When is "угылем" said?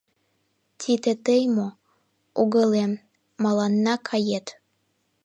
2.41-2.91